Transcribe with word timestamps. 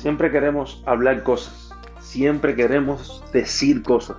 Siempre 0.00 0.30
queremos 0.30 0.82
hablar 0.86 1.22
cosas, 1.22 1.74
siempre 1.98 2.56
queremos 2.56 3.22
decir 3.34 3.82
cosas. 3.82 4.16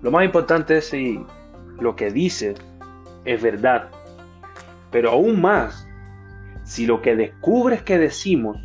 Lo 0.00 0.10
más 0.10 0.24
importante 0.24 0.78
es 0.78 0.88
si 0.88 1.22
lo 1.78 1.94
que 1.94 2.10
dices 2.10 2.58
es 3.26 3.42
verdad, 3.42 3.90
pero 4.90 5.10
aún 5.10 5.42
más 5.42 5.86
si 6.64 6.86
lo 6.86 7.02
que 7.02 7.16
descubres 7.16 7.82
que 7.82 7.98
decimos 7.98 8.56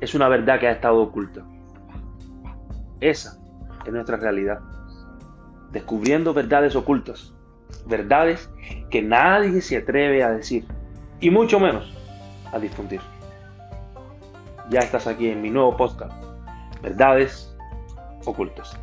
es 0.00 0.14
una 0.14 0.26
verdad 0.26 0.58
que 0.58 0.68
ha 0.68 0.72
estado 0.72 1.02
oculta. 1.02 1.44
Esa 3.02 3.38
es 3.84 3.92
nuestra 3.92 4.16
realidad. 4.16 4.60
Descubriendo 5.70 6.32
verdades 6.32 6.74
ocultas, 6.74 7.34
verdades 7.84 8.48
que 8.88 9.02
nadie 9.02 9.60
se 9.60 9.76
atreve 9.76 10.24
a 10.24 10.30
decir, 10.30 10.64
y 11.20 11.28
mucho 11.28 11.60
menos 11.60 11.94
a 12.54 12.58
difundir 12.58 13.02
ya 14.70 14.80
estás 14.80 15.06
aquí 15.06 15.28
en 15.28 15.40
mi 15.40 15.50
nuevo 15.50 15.76
podcast, 15.76 16.12
Verdades 16.82 17.56
Ocultas. 18.24 18.78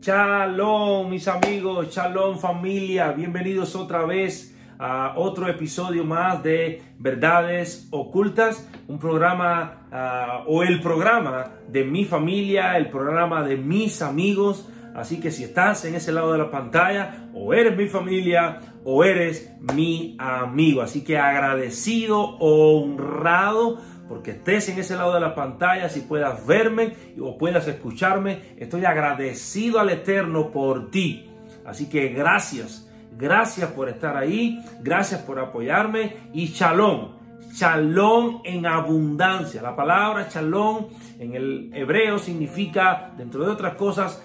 Shalom 0.00 1.10
mis 1.10 1.28
amigos, 1.28 1.94
shalom 1.94 2.38
familia, 2.38 3.12
bienvenidos 3.12 3.76
otra 3.76 4.04
vez 4.04 4.56
a 4.78 5.14
otro 5.16 5.48
episodio 5.48 6.04
más 6.04 6.42
de 6.42 6.82
Verdades 6.98 7.88
Ocultas, 7.90 8.68
un 8.88 8.98
programa 8.98 9.88
ah, 9.92 10.44
o 10.46 10.62
el 10.62 10.80
programa 10.80 11.52
de 11.68 11.84
mi 11.84 12.04
familia, 12.04 12.76
el 12.76 12.88
programa 12.88 13.42
de 13.42 13.56
mis 13.56 14.02
amigos. 14.02 14.68
Así 14.94 15.20
que 15.20 15.30
si 15.30 15.44
estás 15.44 15.84
en 15.84 15.94
ese 15.94 16.10
lado 16.10 16.32
de 16.32 16.38
la 16.38 16.50
pantalla, 16.50 17.28
o 17.34 17.54
eres 17.54 17.76
mi 17.76 17.86
familia, 17.86 18.58
o 18.90 19.04
eres 19.04 19.52
mi 19.74 20.16
amigo. 20.18 20.80
Así 20.80 21.04
que 21.04 21.18
agradecido, 21.18 22.38
honrado, 22.38 23.76
porque 24.08 24.30
estés 24.30 24.70
en 24.70 24.78
ese 24.78 24.96
lado 24.96 25.12
de 25.12 25.20
la 25.20 25.34
pantalla, 25.34 25.90
si 25.90 26.00
puedas 26.00 26.46
verme 26.46 26.94
o 27.20 27.36
puedas 27.36 27.68
escucharme, 27.68 28.54
estoy 28.56 28.86
agradecido 28.86 29.78
al 29.78 29.90
Eterno 29.90 30.50
por 30.50 30.90
ti. 30.90 31.28
Así 31.66 31.90
que 31.90 32.08
gracias, 32.08 32.90
gracias 33.12 33.70
por 33.72 33.90
estar 33.90 34.16
ahí, 34.16 34.58
gracias 34.80 35.20
por 35.20 35.38
apoyarme 35.38 36.16
y 36.32 36.46
shalom. 36.46 37.10
Shalom 37.52 38.40
en 38.42 38.64
abundancia. 38.64 39.60
La 39.60 39.76
palabra 39.76 40.28
shalom 40.30 40.86
en 41.18 41.34
el 41.34 41.70
hebreo 41.74 42.18
significa, 42.18 43.12
dentro 43.18 43.44
de 43.44 43.50
otras 43.50 43.74
cosas, 43.74 44.24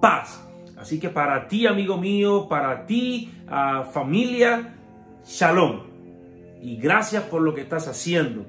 paz. 0.00 0.50
Así 0.80 0.98
que 0.98 1.10
para 1.10 1.46
ti, 1.46 1.66
amigo 1.66 1.98
mío, 1.98 2.48
para 2.48 2.86
ti, 2.86 3.30
ah, 3.50 3.84
familia, 3.92 4.76
shalom. 5.26 5.82
Y 6.62 6.76
gracias 6.76 7.24
por 7.24 7.42
lo 7.42 7.54
que 7.54 7.62
estás 7.62 7.88
haciendo. 7.88 8.46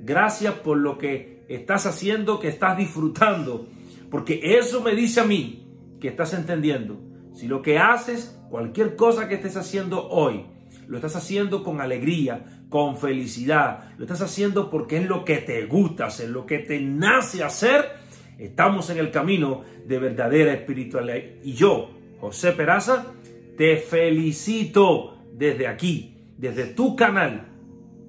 Gracias 0.00 0.54
por 0.54 0.78
lo 0.78 0.98
que 0.98 1.44
estás 1.48 1.86
haciendo, 1.86 2.38
que 2.38 2.48
estás 2.48 2.76
disfrutando. 2.76 3.66
Porque 4.10 4.40
eso 4.58 4.80
me 4.82 4.94
dice 4.94 5.20
a 5.20 5.24
mí 5.24 5.66
que 6.00 6.08
estás 6.08 6.32
entendiendo. 6.34 7.00
Si 7.34 7.48
lo 7.48 7.62
que 7.62 7.78
haces, 7.78 8.38
cualquier 8.50 8.96
cosa 8.96 9.28
que 9.28 9.34
estés 9.34 9.56
haciendo 9.56 10.08
hoy, 10.08 10.46
lo 10.86 10.96
estás 10.96 11.16
haciendo 11.16 11.64
con 11.64 11.80
alegría, 11.80 12.64
con 12.68 12.96
felicidad, 12.96 13.90
lo 13.98 14.04
estás 14.04 14.22
haciendo 14.22 14.70
porque 14.70 14.98
es 14.98 15.06
lo 15.06 15.24
que 15.24 15.38
te 15.38 15.66
gusta 15.66 16.06
hacer, 16.06 16.30
lo 16.30 16.46
que 16.46 16.60
te 16.60 16.80
nace 16.80 17.42
hacer, 17.42 18.06
Estamos 18.38 18.90
en 18.90 18.98
el 18.98 19.10
camino 19.10 19.64
de 19.86 19.98
verdadera 19.98 20.52
espiritualidad. 20.52 21.16
Y 21.42 21.54
yo, 21.54 21.90
José 22.20 22.52
Peraza, 22.52 23.06
te 23.56 23.78
felicito 23.78 25.16
desde 25.32 25.66
aquí, 25.66 26.18
desde 26.36 26.66
tu 26.66 26.94
canal, 26.94 27.48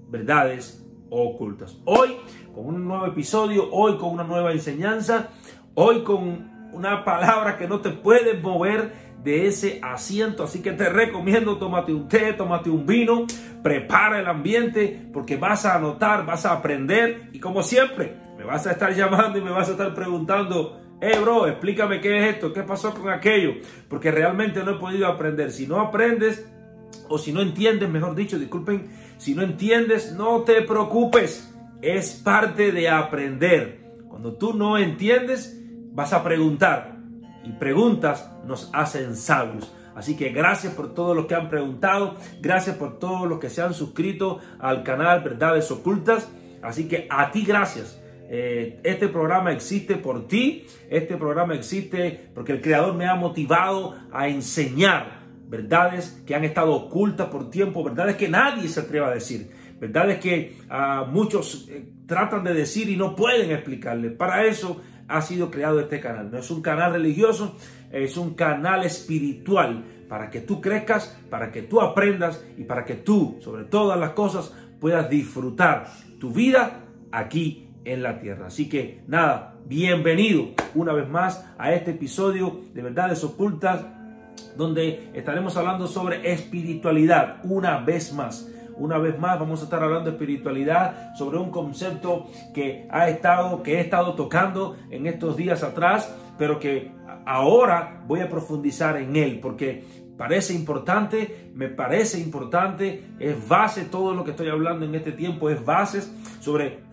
Verdades 0.10 0.86
Ocultas. 1.10 1.78
Hoy 1.86 2.18
con 2.54 2.66
un 2.66 2.88
nuevo 2.88 3.06
episodio, 3.06 3.70
hoy 3.72 3.98
con 3.98 4.10
una 4.10 4.24
nueva 4.24 4.52
enseñanza, 4.52 5.30
hoy 5.74 6.04
con 6.04 6.70
una 6.74 7.04
palabra 7.06 7.58
que 7.58 7.68
no 7.68 7.80
te 7.80 7.92
puedes 7.92 8.42
mover 8.42 8.92
de 9.24 9.48
ese 9.48 9.80
asiento. 9.82 10.44
Así 10.44 10.62
que 10.62 10.74
te 10.74 10.90
recomiendo, 10.90 11.58
tómate 11.58 11.94
un 11.94 12.08
té, 12.08 12.34
tómate 12.34 12.70
un 12.70 12.86
vino, 12.86 13.26
prepara 13.64 14.20
el 14.20 14.28
ambiente 14.28 15.10
porque 15.14 15.38
vas 15.38 15.66
a 15.66 15.76
anotar, 15.76 16.26
vas 16.26 16.46
a 16.46 16.54
aprender 16.54 17.30
y 17.32 17.40
como 17.40 17.64
siempre, 17.64 18.16
me 18.38 18.44
vas 18.44 18.68
a 18.68 18.72
estar 18.72 18.94
llamando 18.94 19.38
y 19.38 19.42
me 19.42 19.52
vas 19.52 19.70
a 19.70 19.72
estar 19.72 19.94
preguntando, 19.94 20.80
eh, 21.00 21.20
bro, 21.20 21.48
explícame 21.48 22.02
qué 22.02 22.18
es 22.18 22.36
esto, 22.36 22.52
qué 22.52 22.64
pasó 22.64 22.94
con 22.94 23.10
aquello, 23.10 23.54
porque 23.88 24.10
realmente 24.10 24.64
no 24.64 24.72
he 24.72 24.80
podido 24.80 25.08
aprender. 25.08 25.52
Si 25.52 25.68
no 25.68 25.80
aprendes 25.80 26.50
o 27.08 27.20
si 27.20 27.32
no 27.32 27.42
entiendes, 27.42 27.88
mejor 27.88 28.16
dicho, 28.16 28.40
disculpen, 28.40 28.90
si 29.18 29.36
no 29.36 29.44
entiendes, 29.44 30.14
no 30.14 30.42
te 30.42 30.64
preocupes, 30.64 31.54
es 31.82 32.14
parte 32.14 32.72
de 32.72 32.90
aprender. 32.90 33.80
Cuando 34.08 34.34
tú 34.34 34.54
no 34.54 34.78
entiendes, 34.78 35.62
vas 35.92 36.14
a 36.14 36.24
preguntar 36.24 36.98
y 37.44 37.52
preguntas 37.52 38.32
nos 38.46 38.72
hacen 38.74 39.16
sabios. 39.16 39.72
Así 39.96 40.16
que 40.16 40.30
gracias 40.30 40.74
por 40.74 40.94
todos 40.96 41.16
los 41.16 41.28
que 41.28 41.36
han 41.36 41.50
preguntado, 41.50 42.16
gracias 42.42 42.76
por 42.76 42.98
todos 42.98 43.28
los 43.28 43.40
que 43.40 43.50
se 43.50 43.62
han 43.62 43.74
suscrito 43.74 44.40
al 44.60 44.84
canal 44.84 45.22
Verdades 45.22 45.70
Ocultas. 45.70 46.28
Así 46.64 46.88
que 46.88 47.08
a 47.10 47.32
ti 47.32 47.44
gracias 47.46 48.00
eh, 48.30 48.80
este 48.84 49.08
programa 49.08 49.52
existe 49.52 49.96
por 49.96 50.28
ti, 50.28 50.66
este 50.90 51.16
programa 51.16 51.56
existe 51.56 52.30
porque 52.34 52.52
el 52.52 52.62
Creador 52.62 52.94
me 52.94 53.08
ha 53.08 53.16
motivado 53.16 53.96
a 54.12 54.28
enseñar 54.28 55.22
verdades 55.48 56.22
que 56.26 56.36
han 56.36 56.44
estado 56.44 56.74
ocultas 56.74 57.28
por 57.28 57.50
tiempo, 57.50 57.84
verdades 57.84 58.18
que 58.18 58.28
nadie 58.28 58.68
se 58.68 58.82
atreva 58.82 59.08
a 59.08 59.14
decir, 59.14 59.50
verdades 59.80 60.20
que 60.20 60.58
ah, 60.70 61.08
muchos 61.10 61.70
eh, 61.70 61.86
tratan 62.06 62.44
de 62.44 62.54
decir 62.54 62.90
y 62.90 62.98
no 62.98 63.16
pueden 63.16 63.52
explicarle. 63.52 64.10
Para 64.10 64.46
eso 64.46 64.82
ha 65.08 65.22
sido 65.22 65.50
creado 65.50 65.80
este 65.80 66.02
canal. 66.02 66.30
No 66.30 66.38
es 66.38 66.52
un 66.52 66.62
canal 66.62 66.92
religioso, 66.92 67.56
es 67.92 68.18
un 68.18 68.34
canal 68.34 68.84
espiritual 68.84 69.86
para 70.10 70.30
que 70.30 70.42
tú 70.42 70.60
crezcas, 70.60 71.18
para 71.30 71.52
que 71.52 71.62
tú 71.62 71.80
aprendas 71.80 72.46
y 72.58 72.64
para 72.64 72.84
que 72.84 72.96
tú, 72.96 73.38
sobre 73.42 73.64
todas 73.64 73.98
las 73.98 74.12
cosas, 74.12 74.54
puedas 74.82 75.10
disfrutar 75.10 75.88
tu 76.20 76.32
vida 76.32 76.84
aquí 77.12 77.67
en 77.88 78.04
la 78.04 78.20
tierra. 78.20 78.48
Así 78.48 78.68
que 78.68 79.02
nada, 79.08 79.56
bienvenido 79.66 80.50
una 80.76 80.92
vez 80.92 81.10
más 81.10 81.46
a 81.58 81.72
este 81.74 81.92
episodio 81.92 82.62
de 82.74 82.82
Verdades 82.82 83.24
Ocultas, 83.24 83.86
donde 84.56 85.10
estaremos 85.14 85.56
hablando 85.56 85.88
sobre 85.88 86.32
espiritualidad 86.32 87.38
una 87.44 87.80
vez 87.80 88.14
más. 88.14 88.52
Una 88.76 88.98
vez 89.00 89.18
más 89.18 89.40
vamos 89.40 89.62
a 89.62 89.64
estar 89.64 89.82
hablando 89.82 90.12
de 90.12 90.18
espiritualidad, 90.18 91.16
sobre 91.16 91.38
un 91.40 91.50
concepto 91.50 92.28
que 92.54 92.88
ha 92.92 93.10
estado, 93.10 93.64
que 93.64 93.78
he 93.78 93.80
estado 93.80 94.14
tocando 94.14 94.76
en 94.92 95.08
estos 95.08 95.36
días 95.36 95.64
atrás, 95.64 96.14
pero 96.38 96.60
que 96.60 96.92
ahora 97.26 98.04
voy 98.06 98.20
a 98.20 98.30
profundizar 98.30 98.98
en 98.98 99.16
él, 99.16 99.40
porque 99.40 99.84
parece 100.18 100.54
importante, 100.54 101.50
me 101.56 101.70
parece 101.70 102.20
importante, 102.20 103.04
es 103.18 103.48
base 103.48 103.86
todo 103.86 104.14
lo 104.14 104.24
que 104.24 104.32
estoy 104.32 104.50
hablando 104.50 104.86
en 104.86 104.94
este 104.94 105.12
tiempo, 105.12 105.50
es 105.50 105.64
bases 105.66 106.12
sobre 106.40 106.87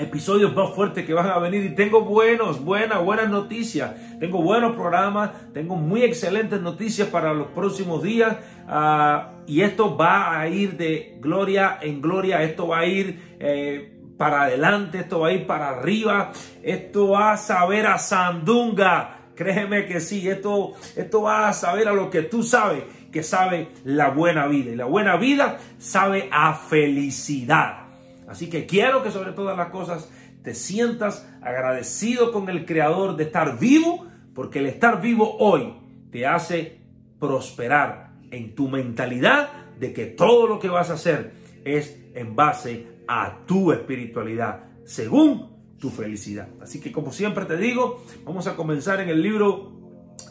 episodios 0.00 0.54
más 0.54 0.70
fuertes 0.74 1.04
que 1.04 1.14
van 1.14 1.28
a 1.28 1.38
venir 1.38 1.64
y 1.64 1.74
tengo 1.74 2.02
buenos, 2.02 2.64
buenas, 2.64 3.04
buenas 3.04 3.28
noticias. 3.28 3.92
Tengo 4.18 4.42
buenos 4.42 4.74
programas, 4.74 5.30
tengo 5.52 5.76
muy 5.76 6.02
excelentes 6.02 6.60
noticias 6.60 7.08
para 7.08 7.32
los 7.32 7.48
próximos 7.48 8.02
días 8.02 8.36
ah, 8.66 9.32
y 9.46 9.60
esto 9.62 9.96
va 9.96 10.38
a 10.38 10.48
ir 10.48 10.76
de 10.76 11.18
gloria 11.20 11.78
en 11.80 12.00
gloria, 12.00 12.42
esto 12.42 12.68
va 12.68 12.80
a 12.80 12.86
ir 12.86 13.36
eh, 13.38 13.96
para 14.16 14.42
adelante, 14.42 14.98
esto 14.98 15.20
va 15.20 15.28
a 15.28 15.32
ir 15.32 15.46
para 15.46 15.70
arriba, 15.70 16.32
esto 16.62 17.10
va 17.10 17.32
a 17.32 17.36
saber 17.36 17.86
a 17.86 17.98
Sandunga. 17.98 19.16
Créeme 19.34 19.86
que 19.86 20.00
sí, 20.00 20.28
esto, 20.28 20.74
esto 20.96 21.22
va 21.22 21.48
a 21.48 21.52
saber 21.54 21.88
a 21.88 21.92
lo 21.92 22.10
que 22.10 22.22
tú 22.22 22.42
sabes, 22.42 22.84
que 23.10 23.22
sabe 23.22 23.68
la 23.84 24.10
buena 24.10 24.46
vida. 24.46 24.72
Y 24.72 24.76
la 24.76 24.84
buena 24.84 25.16
vida 25.16 25.58
sabe 25.78 26.28
a 26.30 26.52
felicidad. 26.52 27.89
Así 28.30 28.48
que 28.48 28.64
quiero 28.64 29.02
que 29.02 29.10
sobre 29.10 29.32
todas 29.32 29.56
las 29.56 29.70
cosas 29.70 30.08
te 30.44 30.54
sientas 30.54 31.28
agradecido 31.42 32.30
con 32.30 32.48
el 32.48 32.64
Creador 32.64 33.16
de 33.16 33.24
estar 33.24 33.58
vivo, 33.58 34.06
porque 34.34 34.60
el 34.60 34.66
estar 34.66 35.02
vivo 35.02 35.36
hoy 35.38 35.74
te 36.12 36.26
hace 36.26 36.80
prosperar 37.18 38.12
en 38.30 38.54
tu 38.54 38.68
mentalidad 38.68 39.50
de 39.80 39.92
que 39.92 40.06
todo 40.06 40.46
lo 40.46 40.60
que 40.60 40.68
vas 40.68 40.90
a 40.90 40.94
hacer 40.94 41.32
es 41.64 41.98
en 42.14 42.36
base 42.36 42.86
a 43.08 43.38
tu 43.46 43.72
espiritualidad, 43.72 44.60
según 44.84 45.50
tu 45.80 45.90
felicidad. 45.90 46.48
Así 46.62 46.80
que 46.80 46.92
como 46.92 47.10
siempre 47.10 47.46
te 47.46 47.56
digo, 47.56 48.04
vamos 48.24 48.46
a 48.46 48.54
comenzar 48.54 49.00
en 49.00 49.08
el 49.08 49.20
libro 49.20 49.72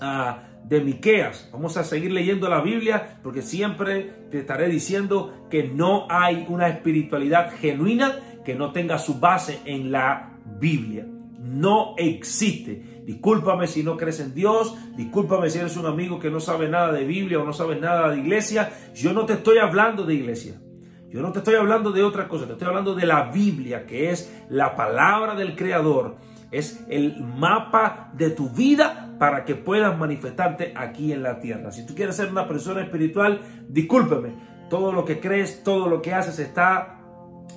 uh, 0.01 0.48
de 0.69 0.81
Miqueas. 0.81 1.49
Vamos 1.51 1.75
a 1.77 1.83
seguir 1.83 2.11
leyendo 2.11 2.47
la 2.47 2.61
Biblia 2.61 3.19
porque 3.23 3.41
siempre 3.41 4.13
te 4.29 4.39
estaré 4.39 4.69
diciendo 4.69 5.47
que 5.49 5.67
no 5.67 6.05
hay 6.09 6.45
una 6.47 6.69
espiritualidad 6.69 7.51
genuina 7.59 8.19
que 8.45 8.53
no 8.55 8.71
tenga 8.71 8.99
su 8.99 9.19
base 9.19 9.59
en 9.65 9.91
la 9.91 10.37
Biblia. 10.59 11.07
No 11.39 11.95
existe. 11.97 13.01
discúlpame 13.05 13.65
si 13.65 13.81
no 13.81 13.97
crees 13.97 14.19
en 14.19 14.35
Dios, 14.35 14.75
discúlpame 14.95 15.49
si 15.49 15.57
eres 15.57 15.75
un 15.77 15.87
amigo 15.87 16.19
que 16.19 16.29
no 16.29 16.39
sabe 16.39 16.69
nada 16.69 16.91
de 16.91 17.05
Biblia 17.05 17.39
o 17.39 17.43
no 17.43 17.53
sabe 17.53 17.75
nada 17.75 18.11
de 18.11 18.19
iglesia. 18.19 18.71
Yo 18.93 19.13
no 19.13 19.25
te 19.25 19.33
estoy 19.33 19.57
hablando 19.57 20.05
de 20.05 20.13
iglesia. 20.13 20.61
Yo 21.09 21.21
no 21.21 21.31
te 21.31 21.39
estoy 21.39 21.55
hablando 21.55 21.91
de 21.91 22.03
otra 22.03 22.27
cosa, 22.27 22.45
te 22.45 22.51
estoy 22.51 22.67
hablando 22.67 22.93
de 22.93 23.07
la 23.07 23.31
Biblia, 23.31 23.87
que 23.87 24.11
es 24.11 24.31
la 24.49 24.75
palabra 24.75 25.33
del 25.33 25.55
Creador, 25.55 26.17
es 26.51 26.85
el 26.87 27.19
mapa 27.23 28.11
de 28.13 28.29
tu 28.29 28.49
vida 28.49 29.08
para 29.19 29.45
que 29.45 29.55
puedas 29.55 29.97
manifestarte 29.97 30.73
aquí 30.75 31.13
en 31.13 31.21
la 31.21 31.39
tierra. 31.39 31.71
Si 31.71 31.85
tú 31.85 31.93
quieres 31.93 32.15
ser 32.15 32.29
una 32.29 32.47
persona 32.47 32.81
espiritual, 32.81 33.41
discúlpeme, 33.67 34.33
todo 34.69 34.91
lo 34.91 35.05
que 35.05 35.19
crees, 35.19 35.63
todo 35.63 35.87
lo 35.87 36.01
que 36.01 36.13
haces 36.13 36.39
está 36.39 37.01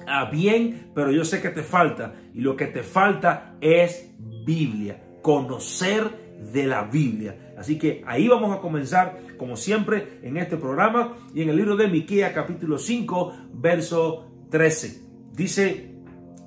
ah, 0.06 0.28
bien, 0.30 0.90
pero 0.94 1.12
yo 1.12 1.24
sé 1.24 1.40
que 1.40 1.50
te 1.50 1.62
falta 1.62 2.14
y 2.34 2.40
lo 2.40 2.56
que 2.56 2.66
te 2.66 2.82
falta 2.82 3.54
es 3.60 4.12
Biblia, 4.44 5.00
conocer 5.22 6.10
de 6.52 6.66
la 6.66 6.82
Biblia. 6.82 7.54
Así 7.56 7.78
que 7.78 8.02
ahí 8.06 8.26
vamos 8.26 8.56
a 8.56 8.60
comenzar, 8.60 9.20
como 9.38 9.56
siempre, 9.56 10.18
en 10.22 10.36
este 10.36 10.56
programa 10.56 11.16
y 11.32 11.42
en 11.42 11.50
el 11.50 11.56
libro 11.56 11.76
de 11.76 11.86
Miqueas, 11.86 12.32
capítulo 12.32 12.78
5, 12.78 13.50
verso 13.54 14.26
13. 14.50 15.02
Dice: 15.32 15.94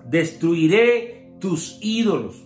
Destruiré 0.05 1.35
tus 1.39 1.79
ídolos 1.81 2.45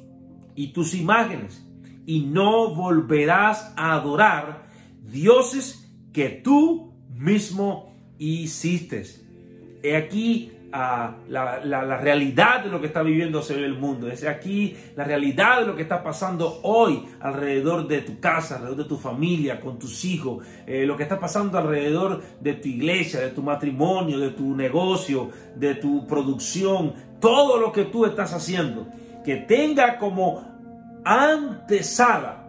y 0.56 0.71
tus 0.74 0.94
imágenes, 0.94 1.66
y 2.10 2.22
no 2.22 2.74
volverás 2.74 3.72
a 3.78 3.94
adorar 3.94 4.64
dioses 5.04 5.94
que 6.12 6.30
tú 6.30 6.92
mismo 7.14 7.94
hiciste. 8.18 9.06
He 9.84 9.96
aquí 9.96 10.52
a 10.72 11.18
la, 11.28 11.98
realidad 11.98 12.64
de 12.64 12.72
lo 12.72 12.82
que 12.82 12.88
está 12.88 13.04
viviendo 13.04 13.44
el 13.48 13.78
mundo. 13.78 14.10
Es 14.10 14.26
aquí 14.26 14.76
la 14.96 15.04
realidad 15.04 15.60
de 15.60 15.68
lo 15.68 15.76
que 15.76 15.84
está 15.84 16.02
pasando 16.02 16.62
hoy 16.64 17.06
alrededor 17.20 17.88
de 17.88 18.02
tu 18.02 18.20
casa, 18.20 18.56
alrededor 18.56 18.78
de 18.78 18.90
tu 18.90 18.98
familia, 18.98 19.60
con 19.60 19.78
tus 19.78 20.04
hijos, 20.04 20.44
eh, 20.66 20.88
lo 20.88 20.98
que 20.98 21.04
está 21.04 21.20
pasando 21.20 21.60
alrededor 21.60 22.24
de 22.42 22.54
tu 22.54 22.70
iglesia, 22.70 23.20
de 23.20 23.30
tu 23.30 23.44
matrimonio, 23.44 24.18
de 24.18 24.32
tu 24.32 24.56
negocio, 24.56 25.30
de 25.56 25.76
tu 25.76 26.08
producción, 26.08 26.92
todo 27.22 27.60
lo 27.60 27.72
que 27.72 27.86
tú 27.86 28.08
estás 28.08 28.34
haciendo, 28.34 28.88
que 29.24 29.36
tenga 29.36 30.00
como 30.00 30.50
antesala 31.04 32.48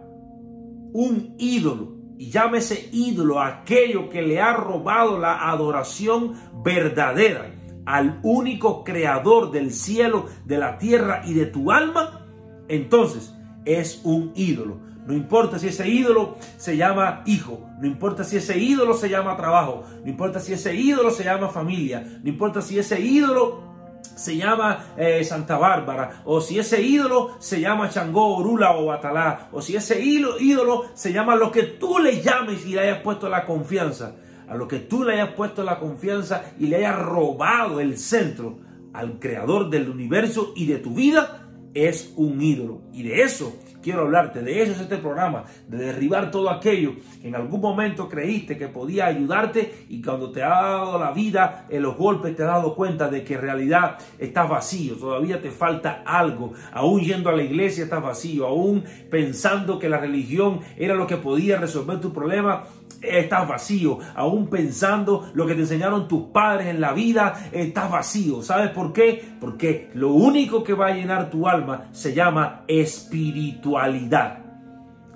un 0.93 1.35
ídolo. 1.37 1.99
Y 2.17 2.29
llámese 2.29 2.89
ídolo 2.91 3.41
aquello 3.41 4.07
que 4.09 4.21
le 4.21 4.39
ha 4.39 4.53
robado 4.53 5.17
la 5.17 5.49
adoración 5.49 6.35
verdadera 6.63 7.51
al 7.85 8.19
único 8.23 8.83
creador 8.83 9.51
del 9.51 9.71
cielo, 9.71 10.27
de 10.45 10.57
la 10.57 10.77
tierra 10.77 11.23
y 11.25 11.33
de 11.33 11.47
tu 11.47 11.71
alma, 11.71 12.27
entonces 12.67 13.33
es 13.65 14.01
un 14.03 14.31
ídolo. 14.35 14.79
No 15.05 15.13
importa 15.13 15.57
si 15.57 15.67
ese 15.67 15.89
ídolo 15.89 16.37
se 16.57 16.77
llama 16.77 17.23
hijo, 17.25 17.67
no 17.79 17.87
importa 17.87 18.23
si 18.23 18.37
ese 18.37 18.59
ídolo 18.59 18.93
se 18.93 19.09
llama 19.09 19.35
trabajo, 19.35 19.83
no 20.03 20.09
importa 20.09 20.39
si 20.39 20.53
ese 20.53 20.75
ídolo 20.75 21.09
se 21.09 21.23
llama 21.23 21.49
familia, 21.49 22.19
no 22.23 22.29
importa 22.29 22.61
si 22.61 22.77
ese 22.77 23.01
ídolo 23.01 23.70
se 24.01 24.37
llama 24.37 24.93
eh, 24.97 25.23
Santa 25.23 25.57
Bárbara, 25.57 26.21
o 26.25 26.41
si 26.41 26.59
ese 26.59 26.81
ídolo 26.81 27.35
se 27.39 27.59
llama 27.59 27.89
Changó, 27.89 28.37
Orula 28.37 28.75
o 28.75 28.85
Batalá, 28.85 29.49
o 29.51 29.61
si 29.61 29.75
ese 29.75 29.99
ídolo, 30.01 30.85
se 30.93 31.11
llama 31.11 31.35
lo 31.35 31.51
que 31.51 31.63
tú 31.63 31.99
le 31.99 32.21
llames 32.21 32.65
y 32.65 32.73
le 32.73 32.81
hayas 32.81 32.99
puesto 32.99 33.29
la 33.29 33.45
confianza 33.45 34.15
a 34.51 34.55
lo 34.55 34.67
que 34.67 34.79
tú 34.79 35.05
le 35.05 35.13
hayas 35.13 35.33
puesto 35.33 35.63
la 35.63 35.79
confianza 35.79 36.43
y 36.59 36.67
le 36.67 36.75
hayas 36.75 36.99
robado 36.99 37.79
el 37.79 37.97
centro 37.97 38.59
al 38.91 39.17
creador 39.17 39.69
del 39.69 39.89
universo 39.89 40.51
y 40.57 40.65
de 40.65 40.77
tu 40.77 40.93
vida, 40.93 41.47
es 41.73 42.11
un 42.17 42.41
ídolo. 42.41 42.81
Y 42.91 43.03
de 43.03 43.21
eso 43.21 43.55
quiero 43.81 44.01
hablarte, 44.01 44.41
de 44.41 44.61
eso 44.61 44.73
es 44.73 44.79
este 44.81 44.97
programa, 44.97 45.45
de 45.67 45.77
derribar 45.77 46.31
todo 46.31 46.49
aquello 46.49 46.93
que 47.21 47.27
en 47.27 47.35
algún 47.35 47.61
momento 47.61 48.07
creíste 48.07 48.57
que 48.57 48.67
podía 48.67 49.07
ayudarte 49.07 49.85
y 49.89 50.01
cuando 50.01 50.31
te 50.31 50.43
ha 50.43 50.49
dado 50.49 50.99
la 50.99 51.11
vida, 51.11 51.65
en 51.69 51.81
los 51.81 51.97
golpes 51.97 52.35
te 52.35 52.43
has 52.43 52.49
dado 52.49 52.75
cuenta 52.75 53.09
de 53.09 53.23
que 53.23 53.35
en 53.35 53.41
realidad 53.41 53.97
estás 54.19 54.49
vacío, 54.49 54.95
todavía 54.95 55.41
te 55.41 55.51
falta 55.51 56.03
algo, 56.05 56.53
aún 56.71 57.01
yendo 57.01 57.29
a 57.29 57.35
la 57.35 57.43
iglesia 57.43 57.83
estás 57.83 58.01
vacío, 58.01 58.47
aún 58.47 58.83
pensando 59.09 59.79
que 59.79 59.89
la 59.89 59.97
religión 59.97 60.59
era 60.77 60.95
lo 60.95 61.07
que 61.07 61.17
podía 61.17 61.57
resolver 61.57 61.99
tu 61.99 62.13
problema, 62.13 62.63
estás 63.01 63.47
vacío. 63.47 63.99
Aún 64.15 64.47
pensando 64.47 65.29
lo 65.33 65.45
que 65.45 65.55
te 65.55 65.61
enseñaron 65.61 66.07
tus 66.07 66.23
padres 66.29 66.67
en 66.67 66.81
la 66.81 66.93
vida, 66.93 67.49
estás 67.51 67.89
vacío. 67.89 68.41
¿Sabes 68.41 68.71
por 68.71 68.93
qué? 68.93 69.23
Porque 69.39 69.89
lo 69.93 70.09
único 70.13 70.63
que 70.63 70.73
va 70.73 70.87
a 70.87 70.95
llenar 70.95 71.29
tu 71.29 71.47
alma 71.47 71.89
se 71.91 72.13
llama 72.13 72.63
espiritualidad. 72.67 74.41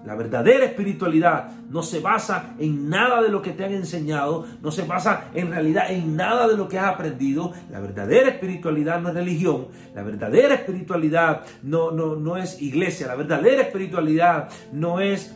La 0.05 0.13
verdadera 0.13 0.65
espiritualidad 0.65 1.49
no 1.69 1.81
se 1.81 1.99
basa 1.99 2.53
en 2.59 2.89
nada 2.89 3.23
de 3.23 3.29
lo 3.29 3.41
que 3.41 3.51
te 3.51 3.65
han 3.65 3.73
enseñado, 3.73 4.45
no 4.61 4.69
se 4.69 4.83
basa 4.83 5.29
en 5.33 5.49
realidad 5.49 5.91
en 5.91 6.15
nada 6.15 6.47
de 6.47 6.55
lo 6.55 6.67
que 6.67 6.77
has 6.77 6.93
aprendido. 6.93 7.53
La 7.71 7.79
verdadera 7.79 8.29
espiritualidad 8.29 9.01
no 9.01 9.09
es 9.09 9.15
religión, 9.15 9.67
la 9.95 10.03
verdadera 10.03 10.53
espiritualidad 10.53 11.41
no, 11.63 11.89
no, 11.89 12.15
no 12.15 12.37
es 12.37 12.61
iglesia, 12.61 13.07
la 13.07 13.15
verdadera 13.15 13.63
espiritualidad 13.63 14.49
no 14.71 14.99
es 14.99 15.35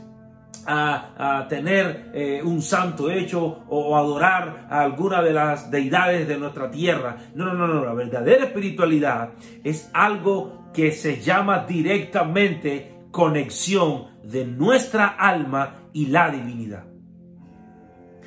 a, 0.71 1.47
tener 1.49 2.11
eh, 2.13 2.41
un 2.43 2.61
santo 2.61 3.09
hecho 3.09 3.63
o, 3.67 3.97
adorar 3.97 4.67
a 4.69 4.81
alguna 4.81 5.21
de 5.21 5.33
las 5.33 5.71
deidades 5.71 6.27
de 6.27 6.37
nuestra 6.37 6.69
tierra. 6.69 7.17
No, 7.33 7.45
no, 7.45 7.53
no, 7.53 7.67
no. 7.67 7.85
La 7.85 7.93
verdadera 7.93 8.45
espiritualidad 8.45 9.31
es 9.63 9.89
algo 9.93 10.69
que 10.73 10.91
se 10.91 11.19
llama 11.19 11.65
directamente 11.67 13.07
conexión 13.09 14.19
de 14.23 14.45
nuestra 14.45 15.07
alma 15.07 15.89
y 15.91 16.07
la 16.07 16.29
divinidad. 16.29 16.83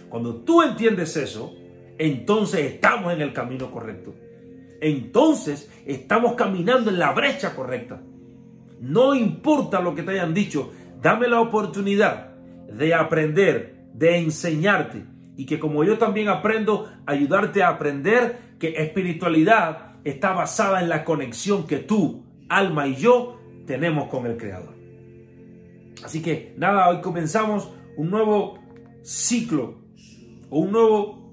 Cuando 0.09 0.37
tú 0.43 0.63
entiendes 0.63 1.17
eso, 1.17 1.55
entonces 1.97 2.73
estamos 2.73 3.13
en 3.13 3.21
el 3.21 3.33
camino 3.33 3.71
correcto. 3.71 4.15
Entonces 4.81 5.71
estamos 5.87 6.35
caminando 6.35 6.91
en 6.91 6.99
la 6.99 7.13
brecha 7.13 7.55
correcta. 7.55 8.03
No 8.81 9.15
importa 9.15 9.81
lo 9.81 9.95
que 9.95 10.03
te 10.03 10.11
hayan 10.11 10.35
dicho, 10.35 10.73
dame 11.01 11.29
la 11.29 11.41
oportunidad 11.41 12.32
de 12.77 12.95
aprender, 12.95 13.87
de 13.95 14.19
enseñarte 14.19 15.05
y 15.37 15.47
que 15.47 15.59
como 15.59 15.85
yo 15.85 15.99
también 15.99 16.29
aprendo, 16.29 16.91
ayudarte 17.07 17.63
a 17.63 17.69
aprender 17.69 18.57
que 18.59 18.83
espiritualidad 18.83 19.97
está 20.05 20.33
basada 20.33 20.81
en 20.81 20.89
la 20.89 21.05
conexión 21.05 21.67
que 21.67 21.79
tú, 21.79 22.25
alma 22.49 22.87
y 22.87 22.97
yo 22.97 23.41
tenemos 23.67 24.09
con 24.09 24.27
el 24.27 24.37
Creador. 24.37 24.75
Así 26.05 26.21
que 26.21 26.55
nada, 26.57 26.89
hoy 26.89 27.01
comenzamos 27.01 27.73
un 27.97 28.11
nuevo 28.11 28.59
ciclo 29.03 29.79
o 30.51 30.61
un 30.61 30.73
nuevo 30.73 31.33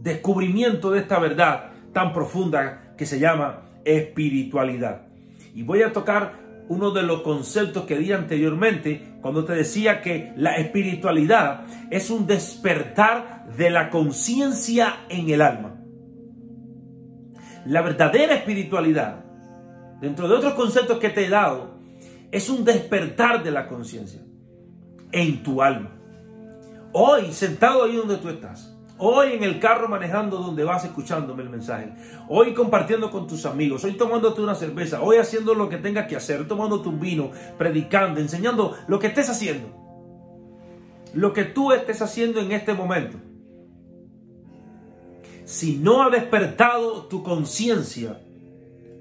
descubrimiento 0.00 0.90
de 0.90 1.00
esta 1.00 1.18
verdad 1.18 1.72
tan 1.92 2.12
profunda 2.12 2.94
que 2.96 3.06
se 3.06 3.18
llama 3.18 3.70
espiritualidad. 3.84 5.06
Y 5.54 5.62
voy 5.62 5.82
a 5.82 5.92
tocar 5.92 6.43
uno 6.68 6.90
de 6.90 7.02
los 7.02 7.22
conceptos 7.22 7.84
que 7.84 7.98
di 7.98 8.12
anteriormente 8.12 9.16
cuando 9.20 9.44
te 9.44 9.52
decía 9.52 10.00
que 10.00 10.32
la 10.36 10.56
espiritualidad 10.56 11.66
es 11.90 12.10
un 12.10 12.26
despertar 12.26 13.46
de 13.56 13.70
la 13.70 13.90
conciencia 13.90 15.04
en 15.08 15.28
el 15.28 15.42
alma. 15.42 15.80
La 17.66 17.82
verdadera 17.82 18.34
espiritualidad, 18.34 19.24
dentro 20.00 20.28
de 20.28 20.34
otros 20.34 20.54
conceptos 20.54 20.98
que 20.98 21.10
te 21.10 21.26
he 21.26 21.28
dado, 21.28 21.78
es 22.30 22.48
un 22.50 22.64
despertar 22.64 23.42
de 23.42 23.50
la 23.50 23.68
conciencia 23.68 24.20
en 25.12 25.42
tu 25.42 25.62
alma. 25.62 25.92
Hoy, 26.92 27.32
sentado 27.32 27.84
ahí 27.84 27.96
donde 27.96 28.16
tú 28.18 28.28
estás, 28.28 28.73
Hoy 28.96 29.32
en 29.32 29.42
el 29.42 29.58
carro 29.58 29.88
manejando 29.88 30.38
donde 30.38 30.62
vas 30.62 30.84
escuchándome 30.84 31.42
el 31.42 31.50
mensaje. 31.50 31.92
Hoy 32.28 32.54
compartiendo 32.54 33.10
con 33.10 33.26
tus 33.26 33.44
amigos. 33.44 33.82
Hoy 33.84 33.94
tomándote 33.94 34.40
una 34.40 34.54
cerveza. 34.54 35.02
Hoy 35.02 35.16
haciendo 35.16 35.54
lo 35.54 35.68
que 35.68 35.78
tengas 35.78 36.06
que 36.06 36.16
hacer. 36.16 36.46
Tomando 36.46 36.80
tu 36.80 36.92
vino. 36.92 37.32
Predicando. 37.58 38.20
Enseñando 38.20 38.76
lo 38.86 38.98
que 39.00 39.08
estés 39.08 39.28
haciendo. 39.28 39.68
Lo 41.12 41.32
que 41.32 41.44
tú 41.44 41.72
estés 41.72 42.02
haciendo 42.02 42.40
en 42.40 42.52
este 42.52 42.72
momento. 42.72 43.18
Si 45.44 45.76
no 45.76 46.04
ha 46.04 46.10
despertado 46.10 47.06
tu 47.06 47.22
conciencia 47.22 48.20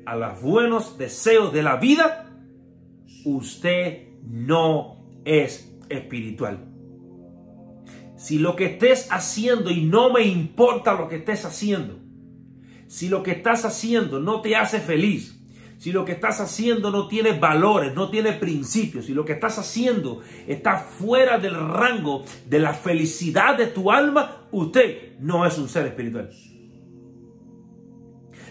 a 0.06 0.16
los 0.16 0.42
buenos 0.42 0.98
deseos 0.98 1.54
de 1.54 1.64
la 1.64 1.78
vida, 1.78 2.26
usted 3.26 4.08
no 4.24 4.98
es 5.24 5.72
espiritual. 5.88 6.73
Si 8.24 8.40
lo 8.40 8.56
que 8.56 8.68
estés 8.68 9.12
haciendo 9.12 9.70
y 9.70 9.82
no 9.82 10.14
me 10.14 10.22
importa 10.22 10.94
lo 10.94 11.10
que 11.10 11.18
estés 11.18 11.44
haciendo, 11.44 12.00
si 12.88 13.10
lo 13.10 13.22
que 13.22 13.32
estás 13.32 13.66
haciendo 13.66 14.22
no 14.22 14.40
te 14.40 14.56
hace 14.56 14.80
feliz, 14.80 15.38
si 15.78 15.92
lo 15.92 16.06
que 16.06 16.14
estás 16.14 16.40
haciendo 16.40 16.90
no 16.90 17.10
tiene 17.10 17.34
valores, 17.38 17.94
no 17.94 18.10
tiene 18.10 18.32
principios, 18.32 19.08
si 19.08 19.14
lo 19.14 19.26
que 19.26 19.34
estás 19.34 19.60
haciendo 19.60 20.22
está 20.48 20.78
fuera 20.78 21.38
del 21.38 21.54
rango 21.54 22.24
de 22.48 22.60
la 22.60 22.74
felicidad 22.74 23.58
de 23.58 23.68
tu 23.68 23.92
alma, 23.92 24.48
usted 24.54 25.20
no 25.20 25.46
es 25.46 25.58
un 25.58 25.68
ser 25.68 25.88
espiritual. 25.88 26.30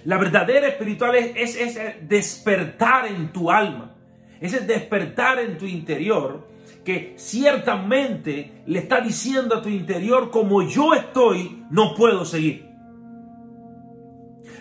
La 0.04 0.18
verdadera 0.18 0.68
espiritual 0.68 1.14
es, 1.14 1.56
es, 1.56 1.78
despertar 2.06 3.06
en 3.06 3.32
tu 3.32 3.50
alma 3.50 3.96
ese 4.38 4.60
despertar 4.60 5.38
en 5.38 5.56
tu 5.56 5.64
interior 5.64 6.51
que 6.84 7.14
ciertamente 7.16 8.62
le 8.66 8.78
está 8.80 9.00
diciendo 9.00 9.56
a 9.56 9.62
tu 9.62 9.68
interior, 9.68 10.30
como 10.30 10.62
yo 10.62 10.94
estoy, 10.94 11.64
no 11.70 11.94
puedo 11.94 12.24
seguir. 12.24 12.70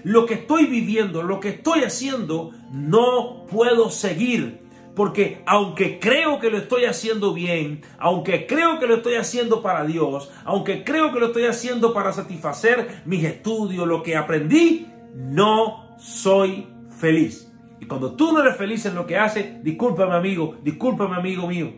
Lo 0.03 0.25
que 0.25 0.35
estoy 0.35 0.65
viviendo, 0.65 1.23
lo 1.23 1.39
que 1.39 1.49
estoy 1.49 1.83
haciendo, 1.83 2.51
no 2.71 3.45
puedo 3.45 3.89
seguir. 3.89 4.61
Porque 4.95 5.41
aunque 5.45 5.99
creo 5.99 6.39
que 6.39 6.49
lo 6.49 6.57
estoy 6.57 6.85
haciendo 6.85 7.33
bien, 7.33 7.81
aunque 7.97 8.45
creo 8.45 8.77
que 8.77 8.87
lo 8.87 8.95
estoy 8.95 9.15
haciendo 9.15 9.61
para 9.61 9.85
Dios, 9.85 10.29
aunque 10.43 10.83
creo 10.83 11.13
que 11.13 11.19
lo 11.19 11.27
estoy 11.27 11.45
haciendo 11.45 11.93
para 11.93 12.11
satisfacer 12.11 13.01
mis 13.05 13.23
estudios, 13.23 13.87
lo 13.87 14.03
que 14.03 14.17
aprendí, 14.17 14.87
no 15.15 15.95
soy 15.97 16.67
feliz. 16.99 17.51
Y 17.79 17.85
cuando 17.85 18.15
tú 18.15 18.33
no 18.33 18.41
eres 18.41 18.57
feliz 18.57 18.85
en 18.85 18.95
lo 18.95 19.07
que 19.07 19.17
haces, 19.17 19.63
discúlpame 19.63 20.13
amigo, 20.13 20.57
discúlpame 20.61 21.15
amigo 21.15 21.47
mío, 21.47 21.71